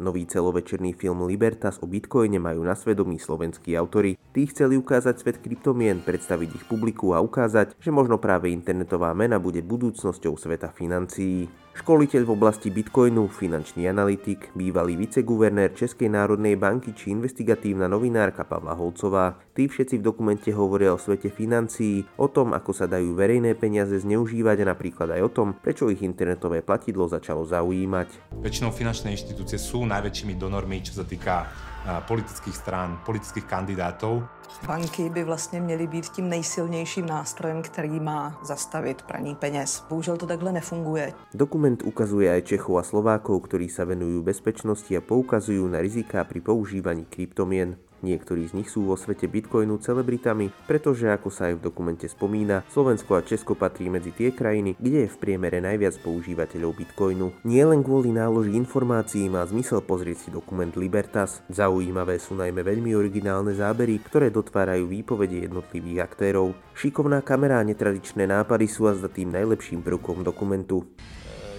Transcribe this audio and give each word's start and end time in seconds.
Nový 0.00 0.24
celovečerný 0.24 0.96
film 0.96 1.28
Libertas 1.28 1.76
o 1.84 1.86
Bitcoine 1.86 2.40
majú 2.40 2.64
na 2.64 2.72
svedomí 2.72 3.20
slovenskí 3.20 3.76
autory. 3.76 4.16
Tí 4.32 4.48
chceli 4.48 4.80
ukázať 4.80 5.20
svet 5.20 5.36
kryptomien, 5.44 6.00
predstaviť 6.00 6.56
ich 6.56 6.64
publiku 6.64 7.12
a 7.12 7.20
ukázať, 7.20 7.76
že 7.76 7.92
možno 7.92 8.16
práve 8.16 8.48
internetová 8.48 9.12
mena 9.12 9.36
bude 9.36 9.60
budúcnosťou 9.60 10.40
sveta 10.40 10.72
financií. 10.72 11.52
Školiteľ 11.70 12.26
v 12.26 12.34
oblasti 12.34 12.66
bitcoinu, 12.66 13.30
finančný 13.30 13.86
analytik, 13.86 14.50
bývalý 14.58 14.98
viceguvernér 14.98 15.70
Českej 15.70 16.10
národnej 16.10 16.58
banky 16.58 16.90
či 16.90 17.14
investigatívna 17.14 17.86
novinárka 17.86 18.42
Pavla 18.42 18.74
Holcová. 18.74 19.38
Tí 19.54 19.70
všetci 19.70 20.02
v 20.02 20.06
dokumente 20.10 20.50
hovoria 20.50 20.90
o 20.90 20.98
svete 20.98 21.30
financií, 21.30 22.02
o 22.18 22.26
tom, 22.26 22.58
ako 22.58 22.74
sa 22.74 22.90
dajú 22.90 23.14
verejné 23.14 23.54
peniaze 23.54 24.02
zneužívať 24.02 24.66
a 24.66 24.70
napríklad 24.74 25.14
aj 25.14 25.22
o 25.22 25.30
tom, 25.30 25.48
prečo 25.54 25.86
ich 25.94 26.02
internetové 26.02 26.66
platidlo 26.66 27.06
začalo 27.06 27.46
zaujímať. 27.46 28.34
Väčšinou 28.42 28.74
finančné 28.74 29.14
inštitúcie 29.14 29.62
sú 29.62 29.86
najväčšími 29.86 30.34
donormi, 30.34 30.82
čo 30.82 30.98
sa 30.98 31.06
týka 31.06 31.46
politických 32.06 32.56
strán, 32.56 33.00
politických 33.06 33.44
kandidátov. 33.44 34.22
Banky 34.66 35.10
by 35.10 35.24
vlastně 35.24 35.60
měly 35.60 35.86
být 35.86 36.08
tím 36.08 36.28
nejsilnějším 36.28 37.06
nástrojem, 37.06 37.62
který 37.62 38.00
má 38.00 38.40
zastavit 38.44 39.02
praní 39.02 39.34
peněz. 39.34 39.86
Bohužel 39.88 40.16
to 40.16 40.26
takhle 40.26 40.52
nefunguje. 40.52 41.12
Dokument 41.34 41.82
ukazuje 41.82 42.32
aj 42.32 42.42
Čechov 42.42 42.76
a 42.76 42.82
Slovákov, 42.82 43.48
ktorí 43.48 43.72
sa 43.72 43.88
venujú 43.88 44.20
bezpečnosti 44.20 44.92
a 44.92 45.00
poukazujú 45.00 45.64
na 45.70 45.80
riziká 45.80 46.24
pri 46.28 46.44
používaní 46.44 47.08
kryptomien. 47.08 47.78
Niektorí 48.00 48.48
z 48.48 48.56
nich 48.56 48.68
sú 48.72 48.88
vo 48.88 48.96
svete 48.96 49.28
bitcoinu 49.28 49.76
celebritami, 49.76 50.48
pretože 50.64 51.08
ako 51.12 51.28
sa 51.28 51.52
aj 51.52 51.60
v 51.60 51.64
dokumente 51.68 52.06
spomína, 52.08 52.64
Slovensko 52.72 53.16
a 53.16 53.24
Česko 53.24 53.52
patrí 53.52 53.92
medzi 53.92 54.12
tie 54.12 54.32
krajiny, 54.32 54.76
kde 54.80 55.04
je 55.04 55.12
v 55.12 55.20
priemere 55.20 55.60
najviac 55.60 56.00
používateľov 56.00 56.80
bitcoinu. 56.80 57.32
Nie 57.44 57.68
len 57.68 57.84
kvôli 57.84 58.12
náloži 58.12 58.56
informácií 58.56 59.28
má 59.28 59.44
zmysel 59.44 59.84
pozrieť 59.84 60.26
si 60.26 60.28
dokument 60.32 60.72
Libertas. 60.76 61.44
Zaujímavé 61.52 62.16
sú 62.16 62.36
najmä 62.36 62.64
veľmi 62.64 62.96
originálne 62.96 63.52
zábery, 63.52 64.00
ktoré 64.00 64.32
dotvárajú 64.32 64.88
výpovede 64.88 65.44
jednotlivých 65.44 66.08
aktérov. 66.08 66.56
Šikovná 66.72 67.20
kamera 67.20 67.60
a 67.60 67.66
netradičné 67.68 68.24
nápady 68.24 68.64
sú 68.64 68.88
a 68.88 68.96
tým 68.96 69.32
najlepším 69.36 69.84
prvkom 69.84 70.24
dokumentu 70.24 70.88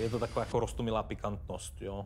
je 0.02 0.10
to 0.10 0.20
taková 0.20 0.50
ako 0.50 0.66
roztumilá 0.66 1.06
pikantnosť, 1.06 1.74
jo? 1.86 2.04
E, 2.04 2.06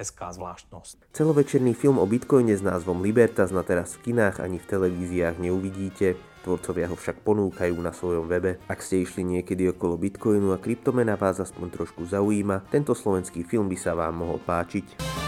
hezká 0.00 0.34
zvláštnosť. 0.34 1.14
Celovečerný 1.14 1.78
film 1.78 2.02
o 2.02 2.06
Bitcoine 2.06 2.56
s 2.56 2.62
názvom 2.64 2.98
Libertas 2.98 3.54
na 3.54 3.62
teraz 3.62 3.94
v 3.94 4.10
kinách 4.10 4.42
ani 4.42 4.58
v 4.58 4.66
televíziách 4.66 5.38
neuvidíte. 5.38 6.18
Tvorcovia 6.40 6.88
ho 6.88 6.96
však 6.96 7.20
ponúkajú 7.20 7.76
na 7.84 7.92
svojom 7.92 8.24
webe. 8.24 8.56
Ak 8.64 8.80
ste 8.80 9.04
išli 9.04 9.22
niekedy 9.22 9.70
okolo 9.76 10.00
Bitcoinu 10.00 10.56
a 10.56 10.58
kryptomena 10.58 11.20
vás 11.20 11.36
aspoň 11.36 11.68
trošku 11.68 12.08
zaujíma, 12.08 12.64
tento 12.72 12.96
slovenský 12.96 13.44
film 13.44 13.68
by 13.68 13.76
sa 13.76 13.92
vám 13.92 14.24
mohol 14.24 14.40
páčiť. 14.40 15.19